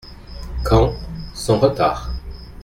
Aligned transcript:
—Quand? 0.63 0.95
—Sans 1.35 1.59
retard. 1.59 2.09